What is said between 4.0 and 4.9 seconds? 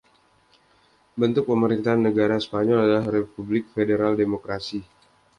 Demokrasi.